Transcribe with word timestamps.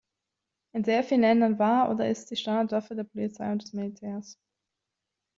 In 0.73 0.83
sehr 0.83 1.03
vielen 1.03 1.21
Ländern 1.21 1.59
war 1.59 1.91
oder 1.91 2.09
ist 2.09 2.27
sie 2.27 2.35
Standardwaffe 2.35 2.95
der 2.95 3.03
Polizei 3.03 3.51
und 3.51 3.61
des 3.61 3.71
Militärs. 3.73 4.39